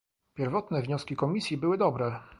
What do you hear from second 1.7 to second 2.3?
dobre